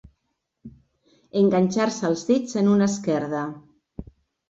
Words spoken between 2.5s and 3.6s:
en una esquerda.